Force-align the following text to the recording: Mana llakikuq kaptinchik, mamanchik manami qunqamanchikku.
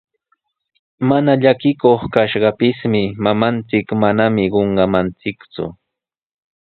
Mana 1.09 1.33
llakikuq 1.43 2.01
kaptinchik, 2.13 3.15
mamanchik 3.23 3.87
manami 4.01 4.43
qunqamanchikku. 4.53 5.65